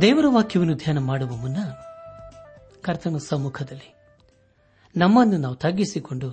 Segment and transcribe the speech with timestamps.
[0.00, 1.56] ದೇವರ ವಾಕ್ಯವನ್ನು ಧ್ಯಾನ ಮಾಡುವ ಮುನ್ನ
[2.82, 3.88] ಕರ್ತನ ಸಮ್ಮುಖದಲ್ಲಿ
[4.96, 6.28] ನಮ್ಮನ್ನು ನಾವು ತಗ್ಗಿಸಿಕೊಂಡು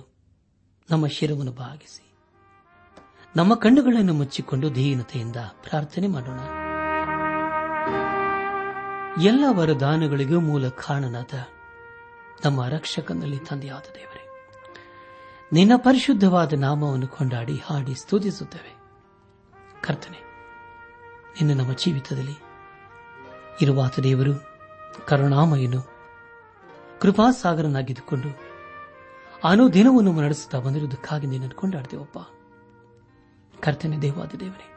[0.90, 2.04] ನಮ್ಮ ಶಿರವನ್ನು ಭಾಗಿಸಿ
[3.36, 6.40] ನಮ್ಮ ಕಣ್ಣುಗಳನ್ನು ಮುಚ್ಚಿಕೊಂಡು ಧೀನತೆಯಿಂದ ಪ್ರಾರ್ಥನೆ ಮಾಡೋಣ.
[9.22, 11.34] ಎಲ್ಲ ವರದಾನಗಳಿಗೂ ಮೂಲ ಕಾರಣನಾದ
[12.44, 14.24] ನಮ್ಮ ರಕ್ಷಕನಲ್ಲಿ ತಂದೆಯಾದ ದೇವರೇ,
[15.52, 18.72] ನಿನ್ನ ಪರಿಶುದ್ಧವಾದ ನಾಮವನ್ನು ಕೊಂಡಾಡಿ ಹಾಡಿ ಸ್ತುತಿಸುತ್ತೇವೆ.
[19.82, 20.20] ಕರ್ತನೆ,
[21.40, 22.45] ನಿನ್ನ ನಮ್ಮ ಜೀವಿತದಲ್ಲಿ
[23.62, 24.34] ಇರುವಾತ ದೇವರು,
[25.06, 25.96] ಕರುಣಾಮಯನು.
[27.00, 28.56] ಕೃಪಾಸಾಗರನಾಗಿದ್ದುಕೊಂಡು
[29.44, 32.18] ಅನುದಿನವನ್ನು ನಡೆಸುತ್ತಾ ಬಂದಿರುವುದಕ್ಕಾಗಿ ನಿನ್ನನ್ನು ಕೊಂಡಾಡ್ತೇವಪ್ಪ
[33.62, 34.76] ಕರ್ತನೆ ದೇವಾದ ದೇವರೇ,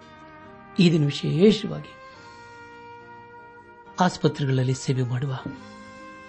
[0.79, 1.93] ಈ ದಿನ ವಿಶೇಷವಾಗಿ
[3.99, 5.37] ಆಸ್ಪತ್ರೆಗಳಲ್ಲಿ ಸೇವೆ ಮಾಡುವ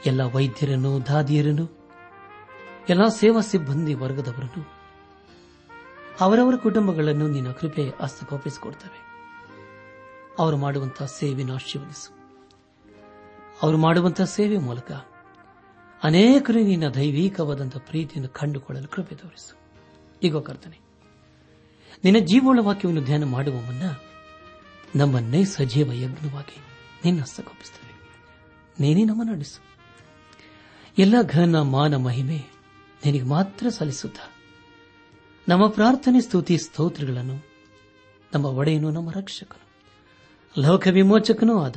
[0.07, 1.81] ಎಲ್ಲ ವೈದ್ಯರನ್ನು, ದಾದಿಯರನ್ನು,
[2.89, 4.73] ಎಲ್ಲ ಸೇವಾ ಸಿಬ್ಬಂದಿ ವರ್ಗದವರನ್ನು,
[6.21, 9.11] ಅವರವರ ಕುಟುಂಬಗಳನ್ನು ನಿನ್ನ ಕೃಪೆ ಹಸ್ತಕೋಪಿಸಿಕೊಡ್ತವೆ
[10.39, 12.20] ಅವರು ಮಾಡುವಂತಹ ಸೇವೆಯನ್ನು ಆಶೀರ್ವದಿಸು.
[13.63, 14.93] ಅವರು ಮಾಡುವಂತಹ ಸೇವೆ ಮೂಲಕ
[16.03, 19.55] ಅನೇಕರು ನಿನ್ನ ದೈವಿಕವಾದಂತಹ ಪ್ರೀತಿಯನ್ನು ಕಂಡುಕೊಳ್ಳಲು ಕೃಪೆ ತೋರಿಸು.
[20.23, 20.79] ಈಗ ಕರ್ತನೆ,
[22.05, 23.83] ನಿನ್ನ ಜೀವೋಳ ವಾಕ್ಯವನ್ನು ಧ್ಯಾನ ಮಾಡುವ ಮುನ್ನ
[24.97, 26.59] ನಮ್ಮನ್ನೇ ಸಜೀವ ಯಜ್ಞವಾಗಿ
[27.05, 27.97] ನಿನ್ನ ಹಸ್ತಗೊಪ್ಪಿಸುತ್ತೇವೆ
[28.81, 29.61] ನೀನೇ ನಮ್ಮ ನಡೆಸು.
[30.99, 32.39] ಎಲ್ಲ ಘನ, ಮಾನ, ಮಹಿಮೆ
[33.05, 34.19] ನಿನಗೆ ಮಾತ್ರ ಸಲ್ಲಿಸುತ್ತ
[35.49, 37.37] ನಮ್ಮ ಪ್ರಾರ್ಥನೆ, ಸ್ತುತಿ, ಸ್ತೋತ್ರಗಳನ್ನು
[38.35, 39.67] ನಮ್ಮ ಒಡೆಯನು ನಮ್ಮ ರಕ್ಷಕನು,
[40.63, 41.77] ಲೋಕ ವಿಮೋಚಕನೂ ಆದ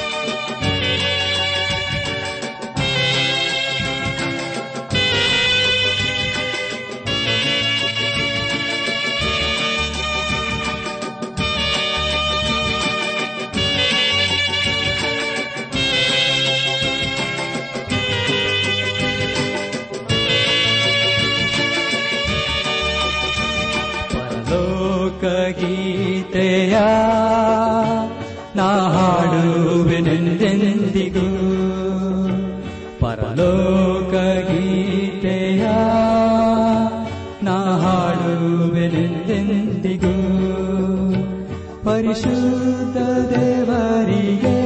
[42.11, 42.97] ಪರಿಶುದ್ಧ
[43.33, 44.57] ದೇವರಿಗೆ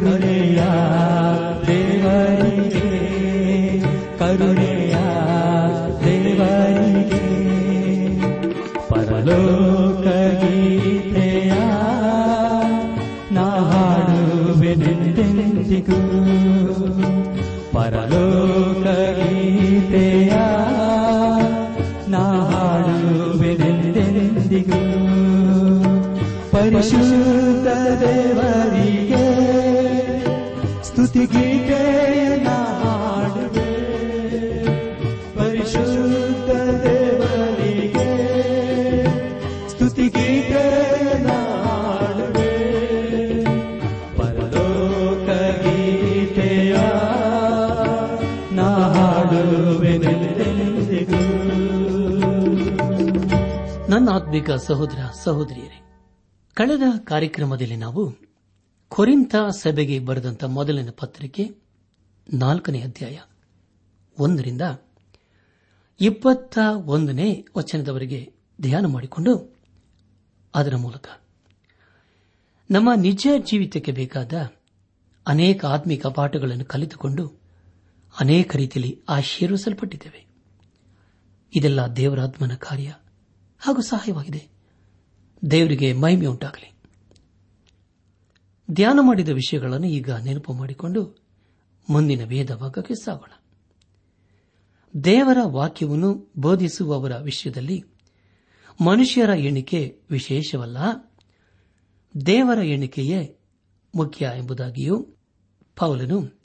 [0.00, 0.60] ಕರುಣೆಯ
[1.66, 2.86] ದೇವರಿಗೆ
[4.18, 4.94] ಕರುಣೆಯ
[6.04, 7.26] ದೇವರಿಗೆ.
[8.88, 10.06] ಪರಲೋಕ
[10.44, 11.52] ಗೀತೆಯ
[13.30, 14.80] ನಾ ಹಾಡುವೆನೆಂದೆಂದಿಗೂ
[17.72, 18.86] ಪರಲೋಕ
[19.18, 20.32] ಗೀತೆಯ
[22.08, 23.60] ನಾ ಹಾಡುವೆನೆಂದೆಂದಿಗೂ.
[26.50, 27.66] ಪರಿಶುದ್ಧ
[54.40, 55.80] ಆತ್ಮಿಕ ಸಹೋದರ, ಸಹೋದರಿಯರೇ,
[56.54, 58.14] ಕಳೆದ ಕಾರ್ಯಕ್ರಮದಲ್ಲಿ ನಾವು
[58.88, 61.50] ಕೊರಿಂತ ಸಭೆಗೆ ಬರೆದಂತ ಮೊದಲನೇ ಪತ್ರಿಕೆ,
[62.34, 63.18] ನಾಲ್ಕನೇ ಅಧ್ಯಾಯ,
[64.18, 64.62] ಒಂದರಿಂದ
[66.00, 69.56] ಇಪ್ಪತ್ತ ಒಂದನೇ ವಚನದವರೆಗೆ ಧ್ಯಾನ ಮಾಡಿಕೊಂಡು
[70.54, 71.08] ಅದರ ಮೂಲಕ
[72.70, 74.52] ನಮ್ಮ ನಿಜ ಜೀವಿತಕ್ಕೆ ಬೇಕಾದ
[75.26, 77.32] ಅನೇಕ ಆತ್ಮಿಕ ಪಾಠಗಳನ್ನು ಕಲಿತುಕೊಂಡು
[78.20, 80.26] ಅನೇಕ ರೀತಿಯಲ್ಲಿ ಆಶೀರ್ವಿಸಲ್ಪಟ್ಟಿದ್ದೇವೆ.
[81.54, 82.94] ಇದೆಲ್ಲ ದೇವರಾತ್ಮನ ಕಾರ್ಯ.
[83.60, 84.48] ಹಾಗೂ ಸಹಾಯವಾಗಿದೆ.
[85.50, 86.72] ದೇವರಿಗೆ ಮಹಿಮೆ ಉಂಟಾಗಲಿ.
[88.70, 91.22] ಧ್ಯಾನ ಮಾಡಿದ ವಿಷಯಗಳನ್ನು ಈಗ ನೆನಪು ಮಾಡಿಕೊಂಡು
[91.90, 93.32] ಮುಂದಿನ ವೇದ ಭಾಗಕ್ಕೆ ಸಾಗೋಣ.
[95.04, 97.84] ದೇವರ ವಾಕ್ಯವನ್ನು ಬೋಧಿಸುವವರ ವಿಷಯದಲ್ಲಿ
[98.84, 100.78] ಮನುಷ್ಯರ ಎಣಿಕೆ ವಿಶೇಷವಲ್ಲ.
[102.26, 103.38] ದೇವರ ಎಣಿಕೆಯೇ
[103.94, 105.16] ಮುಖ್ಯ ಎಂಬುದಾಗಿಯೂ
[105.76, 106.40] ಪೌಲನು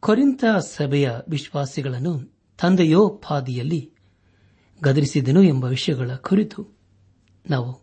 [0.00, 3.95] ಕೊರಿಂತ ಸಭೆಯ ವಿಶ್ವಾಸಿಗಳನ್ನು ತಂದೆಯೋಪಾದಿಯಲ್ಲಿ
[4.82, 6.66] ಗದರಿಸಿದನು ಎಂಬ ವಿಷಯಗಳ ಕುರಿತು
[7.50, 7.82] ನಾವು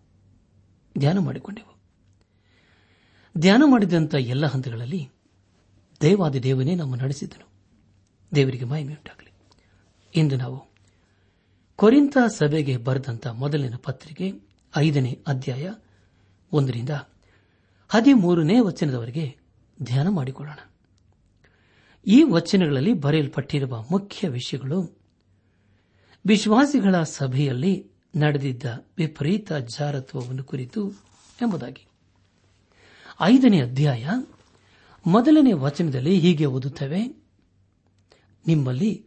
[0.97, 1.73] ಧ್ಯಾನ ಮಾಡಿಕೊಂಡೆವು.
[3.37, 5.09] ಧ್ಯಾನ ಮಾಡಿದಂಥ ಎಲ್ಲ ಹಂತಗಳಲ್ಲಿ
[6.01, 7.47] ದೇವಾದಿ ದೇವನೇ ನಮ್ಮ ನಡೆಸಿದನು.
[8.35, 9.31] ದೇವರಿಗೆ ಮಹಿಮೆಯುಂಟಾಗಲಿ.
[10.15, 10.65] ಇಂದು ನಾವು
[11.75, 14.31] ಕೊರಿಂತ ಸಭೆಗೆ ಬರೆದಂತ ಮೊದಲಿನ ಪತ್ರಿಕೆ
[14.77, 15.73] ಐದನೇ ಅಧ್ಯಾಯ
[16.51, 16.89] ಒಂದರಿಂದ
[17.89, 19.35] ಹದಿಮೂರನೇ ವಚನದವರೆಗೆ
[19.83, 20.69] ಧ್ಯಾನ ಮಾಡಿಕೊಳ್ಳೋಣ.
[22.07, 25.02] ಈ ವಚನಗಳಲ್ಲಿ ಬರೆಯಲ್ಪಟ್ಟಿರುವ ಮುಖ್ಯ ವಿಷಯಗಳು
[26.25, 30.91] ವಿಶ್ವಾಸಿಗಳ ಸಭೆಯಲ್ಲಿ ನಡೆದಿದ್ದ ವಿಪರೀತ ಜಾರತ್ವವನ್ನು ಕುರಿತು
[31.41, 31.85] ಎಂಬುದಾಗಿ.
[33.21, 34.09] ಐದನೇ ಅಧ್ಯಾಯ
[35.07, 37.07] ಮೊದಲನೇ ವಚನದಲ್ಲಿ ಹೀಗೆ ಓದುತ್ತವೆ,
[38.47, 39.05] ನಿಮ್ಮಲ್ಲಿ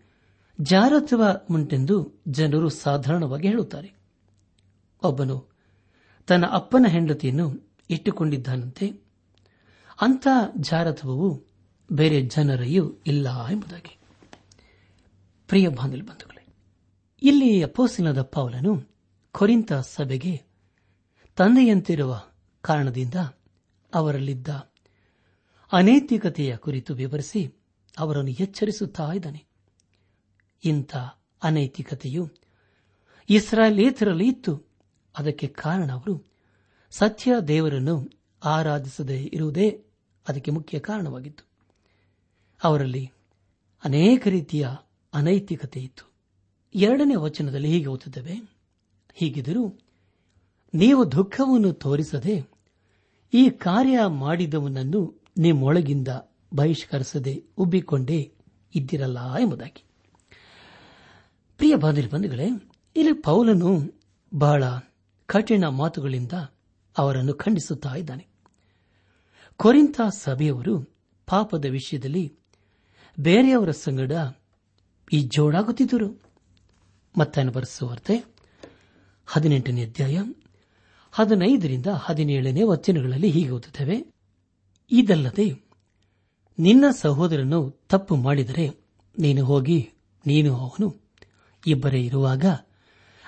[0.61, 3.93] ಜಾರತ್ವ ಉಂಟೆಂದು ಜನರು ಸಾಧಾರಣವಾಗಿ ಹೇಳುತ್ತಾರೆ.
[5.03, 5.47] ಒಬ್ಬನು
[6.27, 8.93] ತನ್ನ ಅಪ್ಪನ ಹೆಂಡತಿಯನ್ನು ಇಟ್ಟುಕೊಂಡಿದ್ದಾನಂತೆ,
[10.01, 11.45] ಅಂಥ ಜಾರತ್ವವು
[11.93, 13.99] ಬೇರೆ ಜನರೆಯೂ ಇಲ್ಲ ಎಂಬುದಾಗಿ.
[15.49, 16.26] ಪ್ರಿಯ ಬಾಂಧವ ಬಂಧುಗಳೇ
[17.23, 18.85] ಇಲ್ಲಿ ಅಪೋಸಿನದ ಪೌಲನು
[19.33, 20.43] ಕೊರಿಂತ ಸಭೆಗೆ
[21.37, 22.23] ತಂದೆಯಂತಿರುವ
[22.61, 23.15] ಕಾರಣದಿಂದ
[23.95, 24.49] ಅವರಲ್ಲಿದ್ದ
[25.73, 27.55] ಅನೈತಿಕತೆಯ ಕುರಿತು ವಿವರಿಸಿ
[27.99, 29.47] ಅವರನ್ನು ಎಚ್ಚರಿಸುತ್ತಾ ಇದ್ದಾನೆ.
[30.65, 30.97] ಇಂಥ
[31.43, 32.31] ಅನೈತಿಕತೆಯು
[33.31, 34.63] ಇಸ್ರಾಲೇತರಲ್ಲಿ ಇತ್ತು.
[35.19, 36.25] ಅದಕ್ಕೆ ಕಾರಣ ಅವರು
[36.91, 38.11] ಸತ್ಯ ದೇವರನ್ನು
[38.45, 39.85] ಆರಾಧಿಸದೇ ಇರುವುದೇ
[40.29, 41.49] ಅದಕ್ಕೆ ಮುಖ್ಯ ಕಾರಣವಾಗಿತ್ತು.
[42.65, 43.13] ಅವರಲ್ಲಿ
[43.85, 44.69] ಅನೇಕ ರೀತಿಯ
[45.15, 46.16] ಅನೈತಿಕತೆ ಇತ್ತು.
[46.75, 48.57] ಎರಡನೇ ವಚನದಲ್ಲಿ ಹೀಗೆ ಓದುತ್ತೇವೆ.
[49.15, 49.79] ಹೀಗಿದ್ದರೂ,
[50.75, 52.51] ನೀವು ದುಃಖವನ್ನು ತೋರಿಸದೆ,
[53.35, 56.09] ಈ ಕಾರ್ಯ ಮಾಡಿದವನನ್ನು ನಿಮ್ಮೊಳಗಿಂದ
[56.55, 58.33] ಬಹಿಷ್ಕರಿಸದೆ ಉಬ್ಬಿಕೊಂಡೇ
[58.75, 59.85] ಇದ್ದಿರಲ್ಲ ಎಂಬುದಾಗಿ.
[61.57, 62.49] ಪ್ರಿಯ ಬಂಧುಗಳೇ,
[62.97, 64.01] ಇಲ್ಲಿ ಪೌಲನು
[64.35, 64.65] ಬಹಳ
[65.27, 66.33] ಕಠಿಣ ಮಾತುಗಳಿಂದ
[66.99, 68.27] ಅವರನ್ನು ಖಂಡಿಸುತ್ತಾ ಇದ್ದಾನೆ.
[69.57, 70.95] ಕೊರಿಂತ ಸಭೆಯವರು
[71.27, 72.33] ಪಾಪದ ವಿಷಯದಲ್ಲಿ
[73.21, 74.13] ಬೇರೆಯವರ ಸಂಗಡ
[75.13, 76.26] ಈ ಜೋಡಾಗುತ್ತಿದ್ದರು.
[77.17, 78.25] ಮತ್ತಾಯನ ಬರೆಸುವಾರ್ತೆ
[79.27, 80.19] ಹದಿನೆಂಟನೇ ಅಧ್ಯಾಯ.
[81.13, 84.05] ಹದಿನೈದರಿಂದ ಹದಿನೇಳನೇ ವಚನಗಳಲ್ಲಿ ಹೀಗೆ ಓದುತ್ತೇವೆ.
[84.91, 85.67] ಇದಲ್ಲದೆ,
[86.59, 88.71] ನಿನ್ನ ಸಹೋದರನು ತಪ್ಪು ಮಾಡಿದರೆ
[89.19, 89.91] ನೀನು ಹೋಗಿ,
[90.27, 91.01] ನೀನು ಅವನು
[91.67, 92.45] ಇಬ್ಬರೇ ಇರುವಾಗ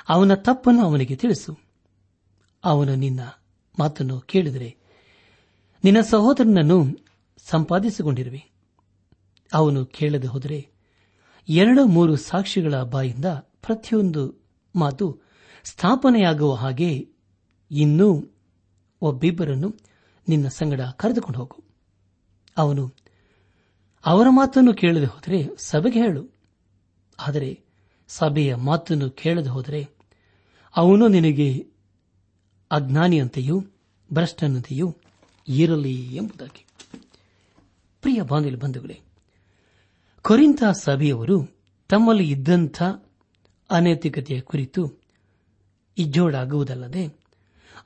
[0.08, 1.58] ಅವನ ತಪ್ಪನ್ನು ಅವನಿಗೆ ತಿಳಿಸು.
[2.64, 3.20] ಅವನು ನಿನ್ನ
[3.78, 4.76] ಮಾತನ್ನು ಕೇಳಿದರೆ
[5.84, 7.06] ನಿನ್ನ ಸಹೋದರನನ್ನು
[7.38, 8.50] ಸಂಪಾದಿಸಿಕೊಂಡಿರುವೆ.
[9.54, 10.68] ಅವನು ಕೇಳದೆ ಹೋದರೆ
[11.48, 13.24] ಎರಡು ಮೂರು ಸಾಕ್ಷಿಗಳ ಬಾಯಿಂದ
[13.62, 14.44] ಪ್ರತಿಯೊಂದು
[14.76, 15.20] ಮಾತು
[15.64, 17.08] ಸ್ಥಾಪನೆಯಾಗುವ ಹಾಗೆ
[17.70, 18.34] ಇನ್ನೂ
[19.00, 19.74] ಒಬ್ಬಿಬ್ಬರನ್ನು
[20.28, 21.64] ನಿನ್ನ ಸಂಗಡ ಕರೆದುಕೊಂಡು ಹೋಗು.
[22.56, 22.92] ಅವನು
[24.06, 26.34] ಅವರ ಮಾತನ್ನು ಕೇಳದೆ ಹೋದರೆ ಸಭೆಗೆ ಹೇಳು.
[27.20, 27.60] ಆದರೆ
[28.08, 29.88] ಸಭೆಯ ಮಾತನ್ನು ಕೇಳದೆ ಹೋದರೆ
[30.76, 31.66] ಅವನು ನಿನಗೆ
[32.70, 33.60] ಅಜ್ಞಾನಿಯಂತೆಯೂ
[34.12, 34.96] ಭ್ರಷ್ಟನಂತೆಯೂ
[35.48, 36.66] ಇರಲಿ ಎಂಬುದಾಗಿ.
[38.00, 39.00] ಪ್ರಿಯ ಬಂಧುಗಳೇ
[40.22, 42.82] ಕೊರಿಂತ ಸಭೆಯವರು ತಮ್ಮಲ್ಲಿ ಇದ್ದಂಥ
[43.70, 44.92] ಅನೈತಿಕತೆಯ ಕುರಿತು
[45.98, 47.20] ಇಜ್ಜೋಡಾಗುವುದಲ್ಲದೆ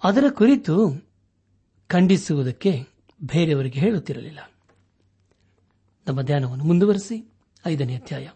[0.05, 1.05] ಅದರ ಕುರಿತು
[1.87, 2.87] ಖಂಡಿಸುವುದಕ್ಕೆ
[3.23, 4.39] ಬೇರೆಯವರಿಗೆ ಹೇಳುತ್ತಿರಲಿಲ್ಲ.
[6.07, 7.33] ನಮ್ಮ ಧ್ಯಾನವನ್ನು ಮುಂದುವರೆಸಿ,
[7.67, 8.29] ಐದನೇ ಅಧ್ಯಾಯ.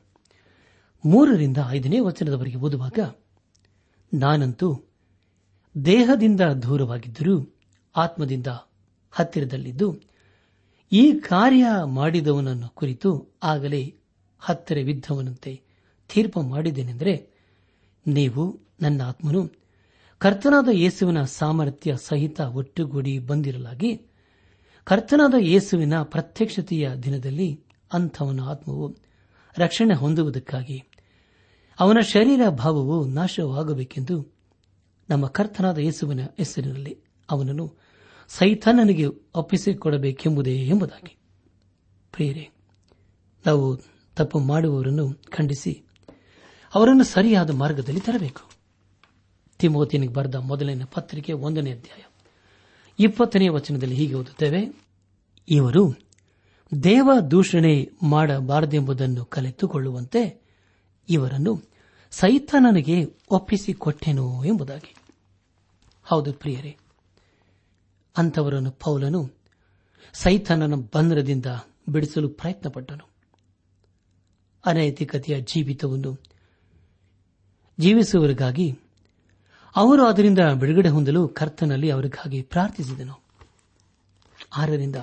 [1.06, 2.98] ಮೂರರಿಂದ ಐದನೇ ವಚನದವರೆಗೆ ಓದುವಾಗ,
[4.14, 4.82] ನಾನಂತೂ
[5.84, 7.54] ದೇಹದಿಂದ ದೂರವಾಗಿದ್ದರೂ
[7.96, 8.46] ಆತ್ಮದಿಂದ
[9.12, 10.00] ಹತ್ತಿರದಲ್ಲಿದ್ದು,
[10.92, 13.94] ಈ ಕಾರ್ಯ ಮಾಡಿದವನನ್ನು ಕುರಿತು ಆಗಲೇ
[14.40, 15.62] ಹತ್ತಿರವಿದ್ದವನಂತೆ
[16.14, 17.35] ತೀರ್ಪು ಮಾಡಿದ್ದೇನೆಂದರೆ
[18.06, 19.50] ನೀವು ನನ್ನ ಆತ್ಮನು.
[20.18, 24.00] ಕರ್ತನಾದ ಯೇಸುವಿನ ಸಾಮರ್ಥ್ಯ ಸಹಿತ ಒಟ್ಟುಗೂಡಿ ಬಂದಿರಲಾಗಿ,
[24.84, 28.96] ಕರ್ತನಾದ ಯೇಸುವಿನ ಪ್ರತ್ಯಕ್ಷತೆಯ ದಿನದಲ್ಲಿ ಅಂಥವನ ಆತ್ಮವು
[29.58, 30.82] ರಕ್ಷಣೆ ಹೊಂದುವುದಕ್ಕಾಗಿ
[31.80, 34.34] ಅವನ ಶರೀರ ಭಾವವು ನಾಶವಾಗಬೇಕೆಂದು
[35.10, 36.98] ನಮ್ಮ ಕರ್ತನಾದ ಯೇಸುವಿನ ಹೆಸರಿನಲ್ಲಿ
[37.30, 37.75] ಅವನನ್ನು
[38.28, 41.16] ಸೈತಾನನಿಗೆ ಒಪ್ಪಿಸಿಕೊಡಬೇಕೆಂಬುದೇ ಎಂಬುದಾಗಿ.
[42.12, 42.48] ಪ್ರಿಯರೇ,
[43.46, 43.76] ನಾವು
[44.16, 45.85] ತಪ್ಪು ಮಾಡುವವರನ್ನು ಖಂಡಿಸಿ
[46.76, 48.50] ಅವರನ್ನು ಸರಿಯಾದ ಮಾರ್ಗದಲ್ಲಿ ತರಬೇಕು.
[49.59, 52.02] ತಿಮೋತಿನಿಗೆ ಬರೆದ ಮೊದಲನೇ ಪತ್ರಿಕೆ ಒಂದನೇ ಅಧ್ಯಾಯ.
[52.99, 54.83] ಇಪ್ಪತ್ತನೇ ವಚನದಲ್ಲಿ ಹೀಗೆ ಓದುತ್ತೇವೆ.
[55.49, 55.95] ಇವರು,
[56.83, 60.42] ದೇವ ದೂಷಣೆ ಮಾಡಬಾರದೆಂಬುದನ್ನು ಕಲಿತುಕೊಳ್ಳುವಂತೆ
[61.09, 61.62] ಇವರನ್ನು
[62.11, 64.95] ಸೈತಾನನಿಗೆ ಒಪ್ಪಿಸಿಕೊಟ್ಟೆನು ಎಂಬುದಾಗಿ.
[66.04, 66.76] ಹೌದು ಪ್ರಿಯರೇ,
[68.16, 69.30] ಅಂಥವರನ್ನು ಪೌಲನು
[70.12, 71.47] ಸೈತಾನನ ಬಂಧನದಿಂದ
[71.88, 73.09] ಬಿಡಿಸಲು ಪ್ರಯತ್ನಪಟ್ಟನು.
[74.66, 76.35] ಅನೈತಿಕತೆಯ ಜೀವಿತವನ್ನು
[77.80, 78.78] ಜೀವಿಸುವವರಿಗಾಗಿ
[79.76, 83.23] ಅವರು ಅದರಿಂದ ಬಿಡುಗಡೆ ಹೊಂದಲು ಕರ್ತನಲ್ಲಿ ಅವರಿಗಾಗಿ ಪ್ರಾರ್ಥಿಸಿದನು.
[84.56, 84.97] ಆರರಿಂದ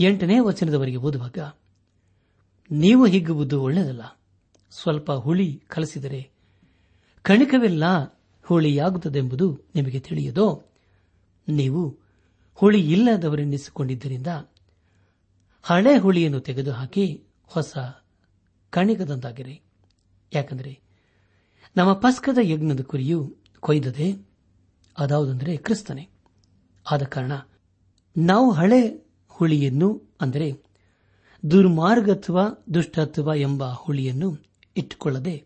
[0.00, 1.38] ಎಂಟನೇ ವಚನದವರೆಗೆ ಓದುವಾಗ,
[2.70, 4.20] ನೀವು ಹಿಗ್ಗುವುದು ಒಳ್ಳೆಯದಲ್ಲ.
[4.70, 6.30] ಸ್ವಲ್ಪ ಹುಳಿ ಕಲಸಿದರೆ
[7.22, 7.84] ಕಣಿಕವೆಲ್ಲ
[8.42, 10.64] ಹುಳಿಯಾಗುತ್ತದೆಂಬುದು ನಿಮಗೆ ತಿಳಿಯದೋ?
[11.48, 11.98] ನೀವು
[12.54, 14.26] ಹುಳಿ ಇಲ್ಲದವರೆನ್ನಿಸಿಕೊಂಡಿದ್ದರಿಂದ
[15.62, 17.76] ಹಳೆ ಹುಳಿಯನ್ನು ತೆಗೆದುಹಾಕಿ ಹೊಸ
[18.70, 19.62] ಕಣಿಕದಂತಾಗಿರಿ.
[20.32, 20.83] ಯಾಕಂದರೆ
[21.76, 24.26] ನಮ್ಮ ಪಸ್ಕದ ಯಜ್ಞದ ಕುರಿಯು ಕೊಯ್ದದೆ,
[24.98, 26.08] ಅದಾವುದೆಂದರೆ ಕ್ರಿಸ್ತನೇ.
[26.90, 27.32] ಆದ ಕಾರಣ
[28.16, 30.52] ನಾವು ಹಳೆ ಹುಳಿಯನ್ನು, ಅಂದರೆ
[31.50, 32.38] ದುರ್ಮಾರ್ಗತ್ವ
[32.74, 34.38] ದುಷ್ಟತ್ವ ಎಂಬ ಹುಳಿಯನ್ನು
[34.76, 35.44] ಇಟ್ಟುಕೊಳ್ಳದೆ,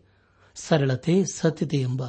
[0.55, 2.03] ಸರಳತೆ, ಸತ್ಯತೆ ಎಂಬ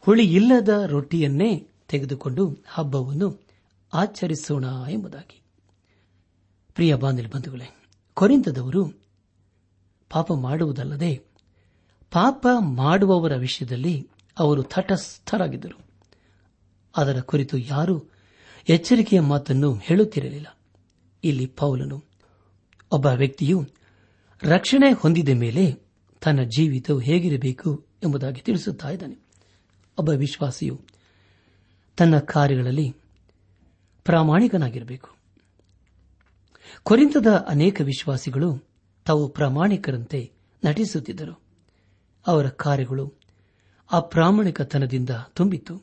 [0.00, 3.46] ಹುಳಿ ಇಲ್ಲದ ರೊಟ್ಟಿಯನ್ನೇ ತೆಗೆದುಕೊಂಡು ಹಬ್ಬವನ್ನು
[3.94, 5.42] ಆಚರಿಸೋಣ ಎಂಬುದಾಗಿ.
[6.74, 8.86] ಪ್ರಿಯ ಬಾಂಧವ ಬಂಧುಗಳೇ ಕೊರಿಂತದವರು
[10.10, 11.29] ಪಾಪ ಮಾಡುವುದಲ್ಲದೆ
[12.12, 15.78] ಪಾಪ ಮಾಡುವವರ ವಿಷಯದಲ್ಲಿ ಅವರು ತಟಸ್ಥರಾಗಿದ್ದರು.
[16.96, 18.04] ಅದರ ಕುರಿತು ಯಾರೂ
[18.68, 20.58] ಎಚ್ಚರಿಕೆಯ ಮಾತನ್ನು ಹೇಳುತ್ತಿರಲಿಲ್ಲ.
[21.24, 22.04] ಇಲ್ಲಿ ಪೌಲನು
[22.92, 23.66] ಒಬ್ಬ ವ್ಯಕ್ತಿಯು
[24.42, 25.72] ರಕ್ಷಣೆ ಹೊಂದಿದ ಮೇಲೆ
[26.20, 29.16] ತನ್ನ ಜೀವಿತವು ಹೇಗಿರಬೇಕು ಎಂಬುದಾಗಿ ತಿಳಿಸುತ್ತಾ ಇದ್ದಾನೆ.
[29.98, 30.80] ಒಬ್ಬ ವಿಶ್ವಾಸಿಯು
[31.96, 32.94] ತನ್ನ ಕಾರ್ಯಗಳಲ್ಲಿ
[34.04, 35.10] ಪ್ರಾಮಾಣಿಕನಾಗಿರಬೇಕು.
[36.82, 38.68] ಕೊರಿಂತದ ಅನೇಕ ವಿಶ್ವಾಸಿಗಳು
[39.06, 40.32] ತಾವು ಪ್ರಾಮಾಣಿಕರಂತೆ
[40.64, 41.49] ನಟಿಸುತ್ತಿದ್ದರು.
[42.26, 43.14] ಅವರ ಕಾರ್ಯಗಳು
[43.92, 45.82] ಅಪ್ರಾಮಾಣಿಕತನದಿಂದ ತುಂಬಿತ್ತು.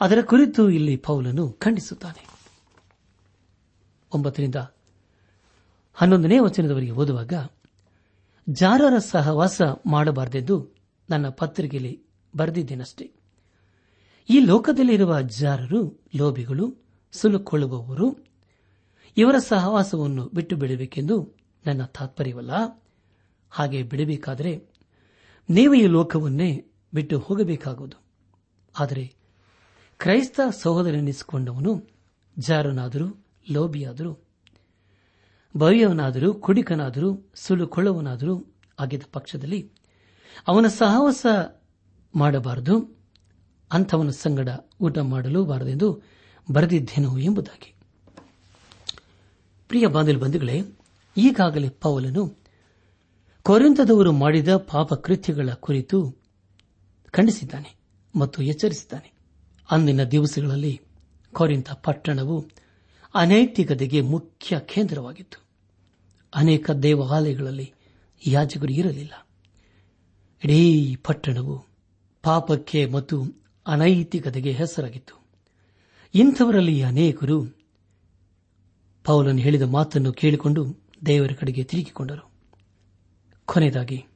[0.00, 2.26] ಅದರ ಕುರಿತು ಇಲ್ಲಿ ಪೌಲನು ಖಂಡಿಸುತ್ತಾನೆ.
[4.14, 4.54] ಒಂಬತ್ತರಿಂದ
[5.94, 7.32] ಹನ್ನೊಂದನೇ ವಚನದವರೆಗೆ ಓದುವಾಗ,
[8.48, 10.68] ಜಾರರ ಸಹವಾಸ ಮಾಡಬಾರದೆಂದು
[11.10, 12.02] ನನ್ನ ಪತ್ರಿಕೆಯಲ್ಲಿ
[12.36, 13.12] ಬರೆದಿದ್ದೇನಷ್ಟೇ.
[14.28, 16.74] ಈ ಲೋಕದಲ್ಲಿರುವ ಜಾರರು, ಲೋಭಿಗಳು,
[17.12, 18.18] ಸುಲುಕೊಳ್ಳುವವರು,
[19.16, 21.32] ಇವರ ಸಹವಾಸವನ್ನು ಬಿಟ್ಟು ಬಿಡಬೇಕೆಂದು
[21.66, 22.82] ನನ್ನ ತಾತ್ಪರ್ಯವಲ್ಲ.
[23.50, 24.71] ಹಾಗೆ ಬಿಡಬೇಕಾದರೆ
[25.50, 28.02] ನೀವು ಈ ಲೋಕವನ್ನೇ ಬಿಟ್ಟು ಹೋಗಬೇಕಾಗುವುದು.
[28.78, 29.14] ಆದರೆ
[29.98, 31.88] ಕ್ರೈಸ್ತ ಸಹೋದರನೆನಿಸಿಕೊಂಡವನು
[32.38, 34.18] ಜಾರನಾದರೂ, ಲೋಭಿಯಾದರೂ
[35.56, 38.46] ಭವ್ಯವನಾದರೂ ಕುಡಿಕನಾದರೂ ಸುಲುಕೊಳ್ಳುವನಾದರೂ
[38.80, 39.72] ಆಗಿದ್ದ ಪಕ್ಷದಲ್ಲಿ
[40.46, 41.26] ಅವನ ಸಹವಾಸ
[42.14, 42.98] ಮಾಡಬಾರದು,
[43.72, 44.48] ಅಂಥವನ ಸಂಗಡ
[44.80, 46.02] ಊಟ ಮಾಡಲು ಬಾರದೆಂದು
[46.52, 47.74] ಬರೆದಿದ್ದೇನೋ ಎಂಬುದಾಗಿ.
[49.68, 50.60] ಪ್ರಿಯ ಬಾಂಧವ ಬಂಧುಗಳೇ,
[51.16, 52.41] ಈಗಾಗಲೇ ಪೌಲನು
[53.42, 56.16] ಕೊರಿಂತದವರು ಮಾಡಿದ ಪಾಪ ಕೃತ್ಯಗಳ ಕುರಿತು
[57.10, 57.76] ಖಂಡಿಸಿದ್ದಾನೆ
[58.16, 59.12] ಮತ್ತು ಎಚ್ಚರಿಸಿದ್ದಾನೆ.
[59.70, 60.80] ಅಂದಿನ ದಿವಸಗಳಲ್ಲಿ
[61.32, 62.46] ಕೊರಿಂತ ಪಟ್ಟಣವು
[63.14, 65.44] ಅನೈತಿಕತೆಗೆ ಮುಖ್ಯ ಕೇಂದ್ರವಾಗಿತ್ತು.
[66.34, 67.72] ಅನೇಕ ದೇವಾಲಯಗಳಲ್ಲಿ
[68.26, 69.26] ಯಾಜಕರು ಇರಲಿಲ್ಲ.
[70.44, 71.64] ಇಡೀ ಪಟ್ಟಣವು
[72.22, 73.24] ಪಾಪಕ್ಕೆ ಮತ್ತು
[73.66, 75.22] ಅನೈತಿಕತೆಗೆ ಹೆಸರಾಗಿತ್ತು.
[76.14, 77.44] ಇಂಥವರಲ್ಲಿ ಅನೇಕರು
[79.04, 80.66] ಪೌಲನ್ ಹೇಳಿದ ಮಾತನ್ನು ಕೇಳಿಕೊಂಡು
[81.06, 82.31] ದೇವರ ಕಡೆಗೆ ತಿರುಗಿಕೊಂಡರು.
[83.46, 84.06] ಕೊನೆಯದಾಗಿ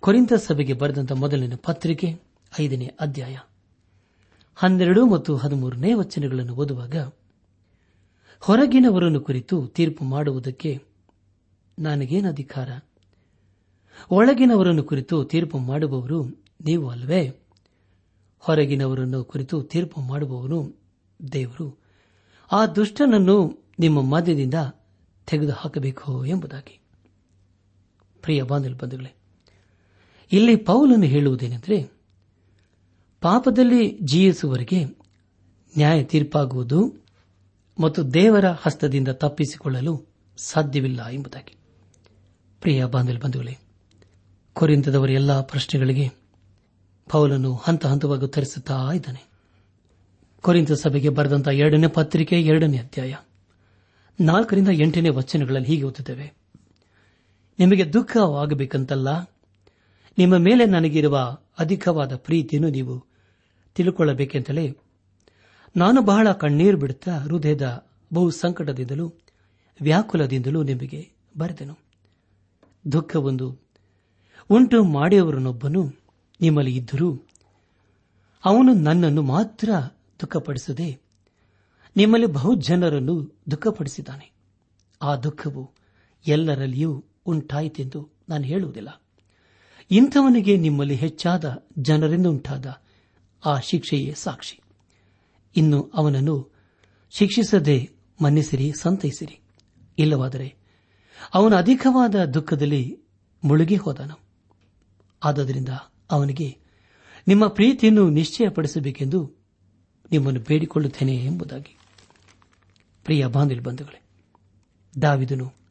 [0.00, 2.20] ಕೊರಿಂತ ಸಭೆಗೆ ಬರೆದಂತ ಮೊದಲನೇ ಪತ್ರಿಕೆ,
[2.60, 3.38] ಐದನೇ ಅಧ್ಯಾಯ.
[4.54, 6.96] ಹನ್ನೆರಡು ಮತ್ತು ಹದಿಮೂರನೇ ವಚನಗಳನ್ನು ಓದುವಾಗ,
[8.40, 10.82] ಹೊರಗಿನವರನ್ನು ಕುರಿತು ತೀರ್ಪು ಮಾಡುವುದಕ್ಕೆ
[11.78, 12.68] ನನಗೇನು ಅಧಿಕಾರ?
[14.10, 16.26] ಒಳಗಿನವರನ್ನು ಕುರಿತು ತೀರ್ಪು ಮಾಡುವವರು
[16.64, 17.28] ನೀವು ಅಲ್ವೇ?
[18.38, 20.74] ಹೊರಗಿನವರನ್ನು ಕುರಿತು ತೀರ್ಪು ಮಾಡುವವನು
[21.32, 21.78] ದೇವರು.
[22.52, 24.54] ಆ ದುಷ್ಟನನ್ನು ನಿಮ್ಮ ಮಧ್ಯದಿಂದ
[25.26, 26.85] ತೆಗೆದುಹಾಕಬೇಕು ಎಂಬುದಾಗಿ.
[28.26, 29.16] ಪ್ರಿಯ ಬಾಂಧವೇ
[30.32, 31.82] ಇಲ್ಲಿ ಪೌಲನ್ನು ಹೇಳುವುದೇನೆಂದರೆ,
[33.20, 36.94] ಪಾಪದಲ್ಲಿ ಜೀವಿಸುವವರಿಗೆ ನ್ಯಾಯ ತೀರ್ಪಾಗುವುದು
[37.80, 40.06] ಮತ್ತು ದೇವರ ಹಸ್ತದಿಂದ ತಪ್ಪಿಸಿಕೊಳ್ಳಲು
[40.36, 41.56] ಸಾಧ್ಯವಿಲ್ಲ ಎಂಬುದಾಗಿ.
[42.60, 43.56] ಪ್ರಿಯ ಬಂಧುಗಳೇ
[44.52, 46.10] ಕೊರಿಂತದವರ ಎಲ್ಲಾ ಪ್ರಶ್ನೆಗಳಿಗೆ
[47.10, 49.30] ಪೌಲನು ಹಂತ ಹಂತವಾಗಿ ಉತ್ತರಿಸುತ್ತಾ ಇದ್ದಾನೆ.
[50.40, 53.14] ಕೊರಿಂತ ಸಭೆಗೆ ಬರೆದಂತಹ ಎರಡನೇ ಪತ್ರಿಕೆ ಎರಡನೇ ಅಧ್ಯಾಯ
[54.20, 56.45] ನಾಲ್ಕರಿಂದ ಎಂಟನೇ ವಚನಗಳಲ್ಲಿ ಹೀಗೆ ಓದುತ್ತೇವೆ.
[57.58, 59.08] ನಿಮಗೆ ದುಃಖವಾಗಬೇಕಂತಲ್ಲ?
[60.18, 63.04] ನಿಮ್ಮ ಮೇಲೆ ನನಗಿರುವ ಅಧಿಕವಾದ ಪ್ರೀತಿಯನ್ನು ನೀವು
[63.74, 64.76] ತಿಳುಕೊಳ್ಳಬೇಕೆಂತಲೇ
[65.76, 69.12] ನಾನು ಬಹಳ ಕಣ್ಣೀರು ಬಿಡುತ್ತಾ ಹೃದಯದ ಬಹು ಸಂಕಟದಿಂದಲೂ
[69.80, 71.78] ವ್ಯಾಕುಲದಿಂದಲೂ ನಿಮಗೆ ಬರೆದೆನು.
[72.92, 73.58] ದುಃಖವೊಂದು
[74.50, 75.92] ಉಂಟು ಮಾಡಿಯವರನ್ನೊಬ್ಬನು
[76.40, 77.20] ನಿಮ್ಮಲ್ಲಿ ಇದ್ದರೂ
[78.44, 79.70] ಅವನು ನನ್ನನ್ನು ಮಾತ್ರ
[80.20, 80.98] ದುಃಖಪಡಿಸದೆ
[81.96, 84.32] ನಿಮ್ಮಲ್ಲಿ ಬಹು ಜನರನ್ನು ದುಃಖಪಡಿಸಿದ್ದಾನೆ.
[85.02, 85.70] ಆ ದುಃಖವು
[86.26, 89.02] ಎಲ್ಲರಲ್ಲಿಯೂ ಉಂಟಾಯಿತೆಂದು ನಾನು ಹೇಳುವುದಿಲ್ಲ.
[89.90, 92.82] ಇಂಥವನಿಗೆ ನಿಮ್ಮಲ್ಲಿ ಹೆಚ್ಚಾದ ಜನರಿಂದ ಉಂಟಾದ
[93.44, 94.60] ಆ ಶಿಕ್ಷೆಯೇ ಸಾಕ್ಷಿ.
[95.56, 96.52] ಇನ್ನು ಅವನನ್ನು
[97.10, 97.90] ಶಿಕ್ಷಿಸದೆ
[98.22, 99.40] ಮನ್ನಿಸಿರಿ, ಸಂತೈಸಿರಿ.
[99.98, 100.56] ಇಲ್ಲವಾದರೆ
[101.34, 102.98] ಅವನು ಅಧಿಕವಾದ ದುಃಖದಲ್ಲಿ
[103.44, 104.20] ಮುಳುಗಿ ಹೋದನು.
[105.24, 105.68] ಆದ್ದರಿಂದ
[106.10, 106.58] ಅವನಿಗೆ
[107.28, 109.32] ನಿಮ್ಮ ಪ್ರೀತಿಯನ್ನು ನಿಶ್ಚಯಪಡಿಸಬೇಕೆಂದು
[110.12, 111.78] ನಿಮ್ಮನ್ನು ಬೇಡಿಕೊಳ್ಳುತ್ತೇನೆ ಎಂಬುದಾಗಿ.
[113.04, 114.02] ಪ್ರಿಯ ಬಾಂಧವ್ಯ ಬಂಧುಗಳೇ,
[115.02, 115.65] ದಾವಿದನು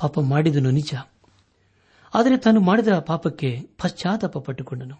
[0.00, 0.94] ಪಾಪ ಮಾಡಿದನು ನಿಜ.
[2.14, 4.96] ಆದರೆ ತಾನು ಮಾಡಿದ ಪಾಪಕ್ಕೆ ಪಶ್ಚಾತ್ತಾಪ ಪಟ್ಟುಕೊಂಡನು.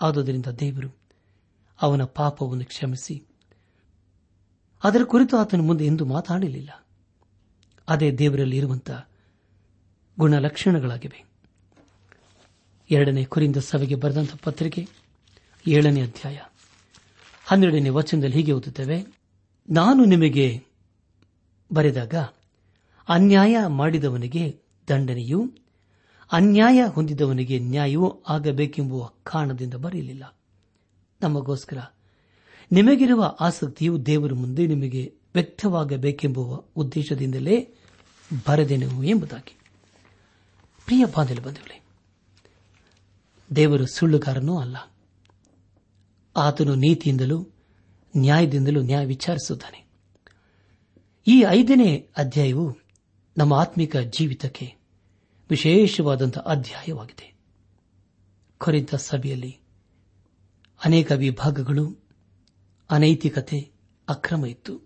[0.00, 0.98] ಆದುದರಿಂದ ದೇವರು
[1.82, 3.24] ಅವನ ಪಾಪವನ್ನು ಕ್ಷಮಿಸಿ.
[4.84, 6.86] ಅದರ ಕುರಿತು ಆತನ ಮುಂದೆ ಎಂದು ಮಾತಾಡಲಿಲ್ಲ.
[7.88, 9.08] ಅದೇ ದೇವರಲ್ಲಿ ಇರುವಂತಹ
[10.18, 11.24] ಗುಣಲಕ್ಷಣಗಳಾಗಿವೆ.
[12.90, 14.88] ಎರಡನೇ ಕುರಿಂದ ಸಭೆಗೆ ಬರೆದಂತಹ ಪತ್ರಿಕೆ
[15.66, 16.38] ಏಳನೇ ಅಧ್ಯಾಯ.
[17.44, 19.06] ಹನ್ನೆರಡನೇ ವಚನದಲ್ಲಿ ಹೀಗೆ ಓದುತ್ತೇವೆ,
[19.70, 20.64] ನಾನು ನಿಮಗೆ
[21.74, 22.14] ಬರೆದಾಗ
[23.08, 24.60] ಅನ್ಯಾಯ ಮಾಡಿದವನಿಗೆ
[24.90, 25.52] ದಂಡನೆಯು,
[26.32, 30.38] ಅನ್ಯಾಯ ಹೊಂದಿದವನಿಗೆ ನ್ಯಾಯವೂ ಆಗಬೇಕೆಂಬುವ ಕಾರಣದಿಂದ ಬರೆಯಲಿಲ್ಲ.
[31.22, 31.78] ನಮಗೋಸ್ಕರ,
[32.72, 37.74] ನಿಮಗಿರುವ ಆಸಕ್ತಿಯು ದೇವರ ಮುಂದೆ ನಿಮಗೆ ವ್ಯಕ್ತವಾಗಬೇಕೆಂಬುವ ಉದ್ದೇಶದಿಂದಲೇ
[38.48, 39.58] ಬರೆದೆನು ಎಂಬುದಾಗಿ.
[40.84, 41.04] ಪ್ರಿಯ
[43.56, 44.76] ದೇವರು ಸುಳ್ಳುಗಾರನೂ ಅಲ್ಲ.
[46.36, 47.48] ಆತನು ನೀತಿಯಿಂದಲೂ,
[48.16, 49.90] ನ್ಯಾಯದಿಂದಲೂ ನ್ಯಾಯ ವಿಚಾರಿಸುತ್ತಾನೆ
[51.26, 52.79] ಈ ಐದನೇ ಅಧ್ಯಾಯವು
[53.36, 54.74] ನಮ್ಮ ಆತ್ಮಿಕ ಜೀವಿತಕ್ಕೆ
[55.50, 57.34] ವಿಶೇಷವಾದಂತಹ ಅಧ್ಯಾಯವಾಗಿದೆ.
[58.58, 59.58] ಕೊರಿತ ಸಭೆಯಲ್ಲಿ
[60.84, 61.96] ಅನೇಕ ವಿಭಾಗಗಳು,
[62.90, 63.70] ಅನೈತಿಕತೆ,
[64.08, 64.80] ಅಕ್ರಮ ಇತ್ತು.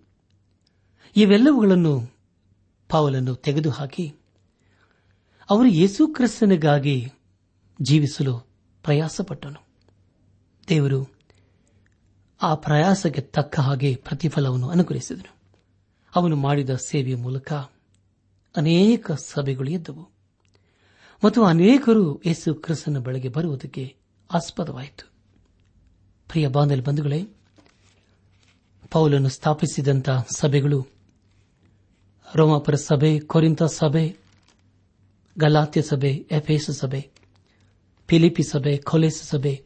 [1.17, 2.17] ಇವೆಲ್ಲವುಗಳನ್ನು
[2.89, 4.15] ಪಾವಲನ್ನು ತೆಗೆದುಹಾಕಿ
[5.51, 7.13] ಅವರು ಯೇಸುಕ್ರಿಸ್ತನಿಗಾಗಿ
[7.83, 8.39] ಜೀವಿಸಲು
[8.83, 9.67] ಪ್ರಯಾಸಪಟ್ಟನು.
[10.69, 11.15] ದೇವರು
[12.43, 15.35] ಆ ಪ್ರಯಾಸಕ್ಕೆ ತಕ್ಕ ಹಾಗೆ ಪ್ರತಿಫಲವನ್ನು ಅನುಗ್ರಹಿಸಿದನು.
[16.15, 17.53] ಅವನು ಮಾಡಿದ ಸೇವೆಯ ಮೂಲಕ
[18.57, 20.11] ಅನೇಕ ಸಭೆಗಳು ಎದ್ದವು.
[21.25, 23.97] ಮತ್ತು ಅನೇಕರು ಯೇಸು ಕ್ರಿಸ್ತನ ಬಳಿಗೆ ಬರುವುದಕ್ಕೆ
[24.35, 25.13] ಆಸ್ಪದವಾಯಿತು.
[26.29, 27.29] ಪ್ರಿಯ ಬಾಂಧಲ್ ಬಂಧುಗಳೇ
[28.91, 30.87] ಪೌಲನ್ನು ಸ್ಥಾಪಿಸಿದಂಥ ಸಭೆಗಳು,
[32.35, 34.17] ರೋಮಾಪುರ ಸಭೆ ಕೊರಿಂತ ಸಭೆ,
[35.39, 37.11] ಗಲಾತ್ಯ ಸಭೆ, ಎಫೇಸ ಸಭೆ,
[38.09, 39.65] ಫಿಲಿಪಿ ಸಭೆ, ಕೊಲೆಸ್ ಸಭೆ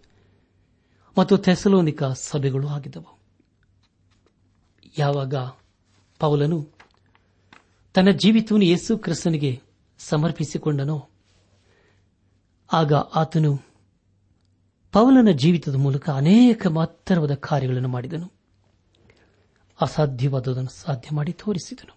[1.19, 3.19] ಮತ್ತು ಥೆಸಲೋನಿಕ ಸಭೆಗಳು ಆಗಿದ್ದವು.
[4.99, 5.35] ಯಾವಾಗ
[6.19, 6.78] ಪೌಲನು
[7.99, 9.61] ತನ್ನ ಜೀವಿತವನ್ನು ಯೇಸು ಕ್ರಿಸ್ತನಿಗೆ
[9.99, 11.09] ಸಮರ್ಪಿಸಿಕೊಂಡನೋ.
[12.73, 13.57] ಆಗ ಆತನು
[14.93, 18.33] ಪೌಲನ ಜೀವಿತದ ಮೂಲಕ ಅನೇಕ ಮಹತ್ತರವಾದ ಕಾರ್ಯಗಳನ್ನು ಮಾಡಿದನು.
[19.81, 21.97] ಅಸಾಧ್ಯವಾದದನ್ನು ಸಾಧ್ಯ ಮಾಡಿ ತೋರಿಸಿದನು.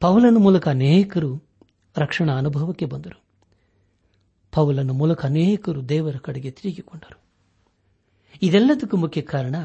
[0.00, 1.42] ಪೌಲನ ಮೂಲಕ ಅನೇಕರು
[1.96, 3.22] ರಕ್ಷಣಾ ಅನುಭವಕ್ಕೆ ಬಂದರು.
[4.52, 7.20] ಪೌಲನ ಮೂಲಕ ಅನೇಕರು ದೇವರ ಕಡೆಗೆ ತಿರುಗಿಕೊಂಡರು.
[8.42, 9.56] ಇದೆಲ್ಲದಕ್ಕೂ ಮುಖ್ಯ ಕಾರಣ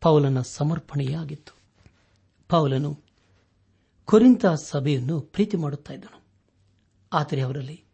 [0.00, 1.58] ಪೌಲನ ಸಮರ್ಪಣೆಯಾಗಿತ್ತು.
[2.48, 3.03] ಪೌಲನು
[4.06, 6.22] ಕೊರಿಂತ ಸಭೆಯನ್ನು ಪ್ರೀತಿ ಮಾಡುತ್ತಾ ಇದ್ದನು.
[7.12, 7.84] ಆದರೆ ಅವರಲ್ಲಿ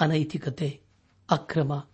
[0.00, 0.80] ಅನೈತಿಕತೆ,
[1.30, 1.86] ಅಕ್ರಮ,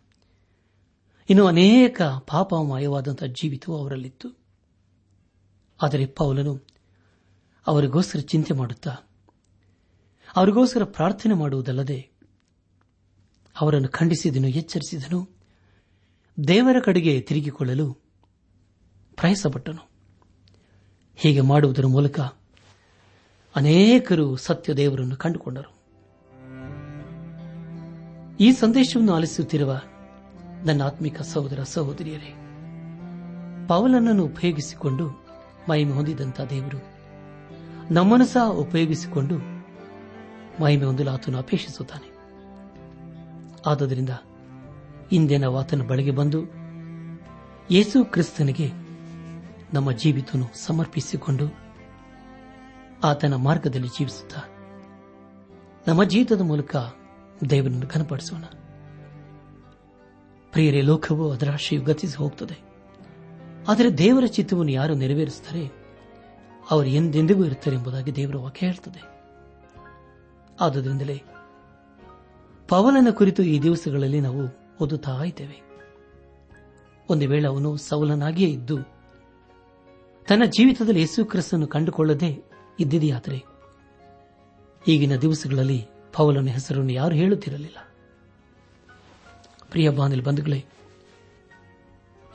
[1.30, 4.38] ಇನ್ನು ಅನೇಕ ಪಾಪಮಯವಾದಂತಹ ಜೀವಿತವು ಅವರಲ್ಲಿತ್ತು.
[5.82, 6.60] ಆದರೆ ಪೌಲನು
[7.66, 8.96] ಅವರಿಗೋಸ್ಕರ ಚಿಂತೆ ಮಾಡುತ್ತಾ,
[10.36, 12.10] ಅವರಿಗೋಸ್ಕರ ಪ್ರಾರ್ಥನೆ ಮಾಡುವುದಲ್ಲದೆ
[13.60, 15.28] ಅವರನ್ನು ಖಂಡಿಸಿದನು, ಎಚ್ಚರಿಸಿದನು,
[16.48, 17.94] ದೇವರ ಕಡೆಗೆ ತಿರುಗಿಕೊಳ್ಳಲು
[19.16, 19.88] ಪ್ರಯಾಸಪಟ್ಟನು
[21.16, 22.20] ಹೀಗೆ ಮಾಡುವುದರ ಮೂಲಕ
[23.56, 25.78] ಅನೇಕರು ಸತ್ಯ ದೇವರನ್ನು ಕಂಡುಕೊಂಡರು.
[28.40, 29.80] ಈ ಸಂದೇಶವನ್ನು ಆಲಿಸುತ್ತಿರುವ
[30.64, 32.34] ನನ್ನ ಆತ್ಮಿಕ ಸಹೋದರ ಸಹೋದರಿಯರೇ
[33.68, 35.24] ಪವಲನನ್ನು ಉಪಯೋಗಿಸಿಕೊಂಡು
[35.68, 36.78] ಮಹಿಮೆ ಹೊಂದಿದಂಥ ದೇವರು
[37.94, 39.38] ನಮ್ಮನ್ನು ಸಹ ಉಪಯೋಗಿಸಿಕೊಂಡು
[40.62, 42.18] ಮಹಿಮೆ ಹೊಂದಲು ಆತನು ಅಪೇಕ್ಷಿಸುತ್ತಾನೆ.
[43.66, 44.10] ಆದ್ದರಿಂದ
[45.12, 46.42] ಇಂದೇ ನಾವು ಆತನ ಬಳಿಗೆ ಬಂದು
[47.70, 48.68] ಯೇಸು ಕ್ರಿಸ್ತನಿಗೆ
[49.74, 51.67] ನಮ್ಮ ಜೀವಿತವನ್ನು ಸಮರ್ಪಿಸಿಕೊಂಡು
[53.04, 54.40] ಆತನ ಮಾರ್ಗದಲ್ಲಿ ಜೀವಿಸುತ್ತಾ
[55.88, 56.76] ನಮ್ಮ ಜೀವಿತದ ಮೂಲಕ
[57.50, 58.42] ದೇವರನ್ನು ಘನಪಡಿಸೋಣ.
[60.50, 62.58] ಪ್ರಿಯರೇ, ಲೋಕವು ಅದರ ಆಶೆಯು ಗತಿಸಿ ಹೋಗ್ತದೆ.
[63.68, 65.66] ಆದರೆ ದೇವರ ಚಿತ್ತವನ್ನು ಯಾರು ನೆರವೇರಿಸುತ್ತಾರೆ?
[66.70, 69.02] ಅವರು ಎಂದೆಂದಿಗೂ ಇರುತ್ತಾರೆ ಎಂಬುದಾಗಿ ದೇವರ ವಾಕ್ಯ ಹೇಳ್ತದೆ.
[70.60, 71.22] ಆದುದರಿಂದಲೇ
[72.68, 75.62] ಪವಲನ ಕುರಿತು ಈ ದಿವಸಗಳಲ್ಲಿ ನಾವು ಓದುತ್ತಾ ಇದ್ದೇವೆ.
[77.10, 78.78] ಒಂದು ವೇಳೆ ಅವನು ಸವಲನಾಗಿಯೇ ಇದ್ದು
[80.28, 82.47] ತನ್ನ ಜೀವಿತದಲ್ಲಿ ಯೇಸು ಕ್ರಿಸ್ತನ್ನು ಕಂಡುಕೊಳ್ಳದೆ
[82.80, 83.44] ಇದ್ದಿದೆಯಾದರೆ
[84.88, 87.76] ಈಗಿನ ದಿವಸಗಳಲ್ಲಿ ಪೌಲನ ಹೆಸರನ್ನು ಯಾರು ಹೇಳುತ್ತಿರಲಿಲ್ಲ.
[89.70, 90.64] ಪ್ರಿಯ ಬಾಂಧಲ್ ಬಂಧುಗಳೇ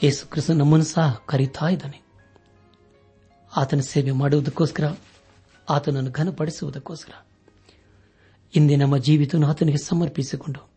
[0.03, 2.01] ಯೇಸು ಕ್ರಿಸ್ತ ನಮ್ಮನ್ನು ಸಹ ಕರೀತಾ ಇದ್ದಾನೆ.
[3.55, 4.97] ಆತನ ಸೇವೆ ಮಾಡುವುದಕ್ಕೋಸ್ಕರ,
[5.69, 7.25] ಆತನನ್ನು ಘನಪಡಿಸುವುದಕ್ಕೋಸ್ಕರ.
[8.55, 10.69] ಇಂದೇ ನಮ್ಮ ಜೀವಿತವನ್ನು ಆತನಿಗೆ ಸಮರ್ಪಿಸಿಕೊಂಡು,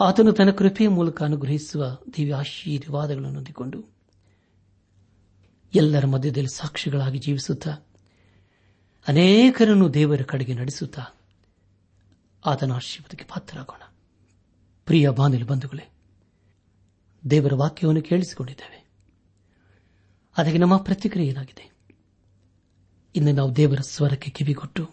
[0.00, 3.84] ಆತನು ತನ್ನ ಕೃಪೆಯ ಮೂಲಕ ಅನುಗ್ರಹಿಸುವ ದಿವ್ಯ ಆಶೀರ್ವಾದಗಳನ್ನು ಹೊಂದಿಕೊಂಡು,
[5.74, 7.85] ಎಲ್ಲರ ಮಧ್ಯದಲ್ಲಿ ಸಾಕ್ಷಿಗಳಾಗಿ ಜೀವಿಸುತ್ತಾ
[9.08, 11.02] ಅನೇಕರನ್ನು ದೇವರ ಕಡೆಗೆ ನಡೆಸುತ್ತಾ
[12.46, 13.82] ಆತನ ಆಶೀರ್ವಾದಕ್ಕೆ ಪಾತ್ರರಾಗೋಣ.
[14.84, 15.88] ಪ್ರಿಯ ಬಾನಿಲು ಬಂಧುಗಳೇ,
[17.30, 18.86] ದೇವರ ವಾಕ್ಯವನ್ನು ಕೇಳಿಸಿಕೊಂಡಿದ್ದೇವೆ.
[20.36, 21.72] ಅದಕ್ಕೆ ನಮ್ಮ ಪ್ರತಿಕ್ರಿಯೆ ಏನಾಗಿದೆ?
[23.14, 24.90] ಇನ್ನು ನಾವು ದೇವರ ಸ್ವರಕ್ಕೆ ಕಿವಿಗೊಟ್ಟು,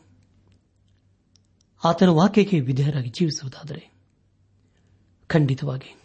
[1.83, 3.93] ಆತನ ವಾಕ್ಯಕ್ಕೆ ವಿಧೇಯರಾಗಿ ಜೀವಿಸುವುದಾದರೆ,
[5.27, 6.01] ಖಂಡಿತವಾಗಿ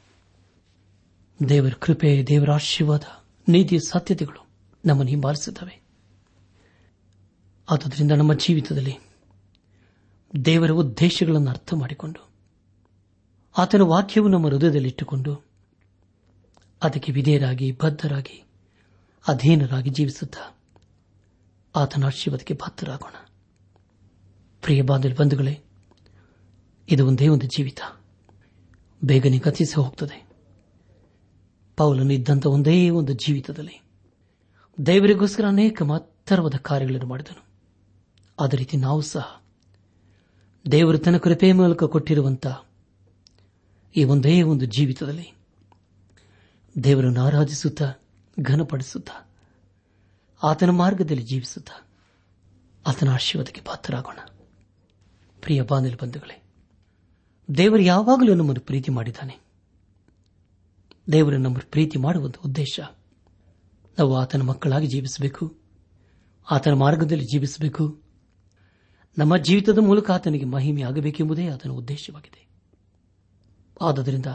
[1.48, 3.02] ದೇವರ ಕೃಪೆ, ದೇವರ ಆಶೀರ್ವಾದ,
[3.48, 4.46] ನೀತಿಯ ಸಾಧ್ಯತೆಗಳು
[4.84, 5.88] ನಮ್ಮನ್ನು ಹಿಂಬಾಲಿಸುತ್ತವೆ.
[7.70, 8.96] ಆದುದರಿಂದ ನಮ್ಮ ಜೀವಿತದಲ್ಲಿ
[10.44, 12.28] ದೇವರ ಉದ್ದೇಶಗಳನ್ನು ಅರ್ಥ ಮಾಡಿಕೊಂಡು
[13.59, 15.44] ಆತನ ವಾಕ್ಯವು ನಮ್ಮ ಹೃದಯದಲ್ಲಿಟ್ಟುಕೊಂಡು
[16.83, 18.44] ಅದಕ್ಕೆ ವಿಧೇಯರಾಗಿ, ಬದ್ಧರಾಗಿ,
[19.28, 20.37] ಅಧೀನರಾಗಿ ಜೀವಿಸುತ್ತ
[21.76, 23.14] ಆತನ ಆಶೀರ್ವಾದಕ್ಕೆ ಪಾತ್ರರಾಗೋಣ.
[24.62, 25.61] ಪ್ರಿಯ ಬಾಂಧವ ಬಂಧುಗಳೇ,
[26.88, 27.81] ಇದು ಒಂದೇ ಒಂದು ಜೀವಿತ.
[29.04, 30.26] ಬೇಗನೆ ಗತಿಸಿ ಹೋಗುತ್ತದೆ
[31.76, 33.83] ಪೌಲನು ಇದ್ದಂಥ ಒಂದೇ ಒಂದು ಜೀವಿತದಲ್ಲಿ
[34.87, 37.47] ದೇವರಿಗೋಸ್ಕರ ಅನೇಕ ಮಹತ್ತರವಾದ ಕಾರ್ಯಗಳನ್ನು ಮಾಡಿದನು.
[38.40, 39.42] ಅದೇ ರೀತಿ ನಾವು ಸಹ
[40.72, 42.64] ದೇವರು ತನ್ನ ಕೃಪೆಯ ಮೂಲಕ ಕೊಟ್ಟಿರುವಂತಹ
[43.96, 45.33] ಈ ಒಂದೇ ಒಂದು ಜೀವಿತದಲ್ಲಿ
[46.85, 47.92] ದೇವರನ್ನು ಆರಾಧಿಸುತ್ತಾ,
[48.42, 49.11] ಘನಪಡಿಸುತ್ತ,
[50.42, 51.88] ಆತನ ಮಾರ್ಗದಲ್ಲಿ ಜೀವಿಸುತ್ತಾ
[52.87, 54.18] ಆತನ ಆಶೀರ್ವಾದಕ್ಕೆ ಪಾತ್ರರಾಗೋಣ.
[55.40, 56.42] ಪ್ರಿಯ ಬಾನಿಲ್ ಬಂಧುಗಳೇ,
[57.57, 59.40] ದೇವರು ಯಾವಾಗಲೂ ನಮ್ಮನ್ನು ಪ್ರೀತಿ ಮಾಡಿದ್ದಾನೆ.
[61.12, 62.81] ದೇವರು ನಮ್ಮನ್ನು ಪ್ರೀತಿ ಮಾಡುವ ಉದ್ದೇಶ
[63.98, 65.57] ನಾವು ಆತನ ಮಕ್ಕಳಾಗಿ ಜೀವಿಸಬೇಕು,
[66.51, 68.07] ಆತನ ಮಾರ್ಗದಲ್ಲಿ ಜೀವಿಸಬೇಕು
[69.18, 72.48] ನಮ್ಮ ಜೀವಿತದ ಮೂಲಕ ಆತನಿಗೆ ಮಹಿಮೆ ಆಗಬೇಕೆಂಬುದೇ ಆತನ ಉದ್ದೇಶವಾಗಿದೆ.
[73.81, 74.26] ಆದುದರಿಂದ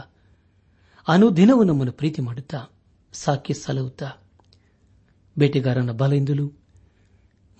[1.08, 2.64] ಅನುದಿನವೂ ನಮ್ಮನ್ನು ಪ್ರೀತಿ ಮಾಡುತ್ತಾ,
[3.12, 4.10] ಸಾಕಿ ಸಲಹುತ್ತಾ,
[5.38, 6.52] ಬೇಟೆಗಾರನ ಬಲೆಯಿಂದಲೂ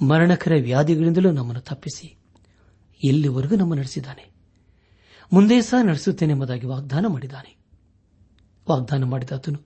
[0.09, 2.17] ಮರಣಕರ ವ್ಯಾಧಿಗಳಿಂದಲೂ ನಮ್ಮನ್ನು ತಪ್ಪಿಸಿ
[3.05, 4.31] ಎಲ್ಲಿವರೆಗೂ ನಮ್ಮ ನಡೆಸಿದ್ದಾನೆ.
[5.33, 7.57] ಮುಂದೆ ಸಹ ನಡೆಸುತ್ತೇನೆ ಎಂಬುದಾಗಿ ವಾಗ್ದಾನ ಮಾಡಿದ್ದಾನೆ.
[8.71, 9.59] ವಾಗ್ದಾನ ಮಾಡಿದಾತನು,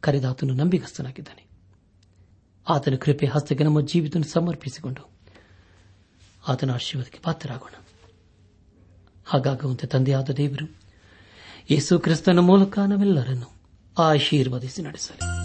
[0.00, 1.46] ಕರೆದಾತನು ನಂಬಿಗಸ್ತನಾಗಿದ್ದಾನೆ.
[2.68, 5.11] ಆತನ ಕೃಪೆ ಹಸ್ತಕ್ಕೆ ನಮ್ಮ ಜೀವಿತ ಸಮರ್ಪಿಸಿಕೊಂಡು
[6.48, 7.84] ಆತನ ಆಶೀರ್ವಾದಕ್ಕೆ ಪಾತ್ರರಾಗೋಣ.
[9.26, 10.80] ಹಾಗಾಗುವಂತೆ ತಂದೆಯಾದ ದೇವರು
[11.70, 13.52] ಯೇಸು ಕ್ರಿಸ್ತನ ಮೂಲಕ ನಾವೆಲ್ಲರನ್ನು
[13.98, 15.41] ಆಶೀರ್ವದಿಸಿ ನಡೆಸಲಿ.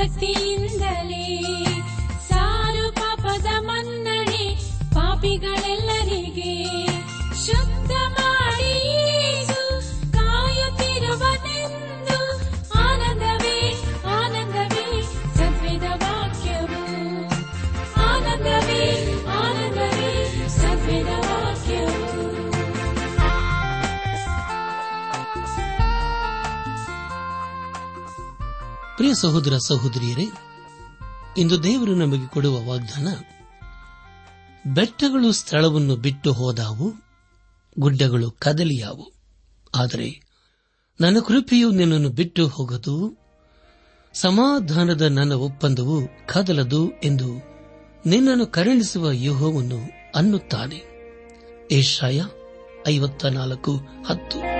[0.00, 0.49] Let's sexy
[29.20, 30.26] ಸಹೋದರ ಸಹೋದರಿಯರೇ,
[31.38, 33.08] ಇಂದು ದೇವರು ನಮಗೆ ಕೊಡುವ ವಾಗ್ದಾನ,
[34.74, 36.92] ಬೆಟ್ಟಗಳು ಸ್ಥಳವನ್ನು ಬಿಟ್ಟು ಹೋದಾವು,
[37.78, 39.12] ಗುಡ್ಡಗಳು ಕದಲಿಯಾವು.
[39.74, 40.08] ಆದರೆ
[41.00, 42.94] ನನ್ನ ಕೃಪೆಯು ನಿನ್ನನ್ನು ಬಿಟ್ಟು ಹೋಗದು,
[44.14, 47.28] ಸಮಾಧಾನದ ನನ್ನ ಒಪ್ಪಂದವು ಕದಲದು ಎಂದು
[48.06, 49.80] ನಿನ್ನನ್ನು ಕರುಣಿಸುವ ಯೂಹವನ್ನು
[50.16, 50.80] ಅನ್ನುತ್ತಾನೆ.
[51.72, 52.22] ಏಷಾಯ
[52.88, 53.72] ಐವತ್ತ ನಾಲ್ಕು
[54.06, 54.59] ಹತ್ತು.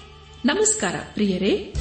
[0.45, 1.73] ನಮಸ್ಕಾರ ಪ್ರಿಯರೇ.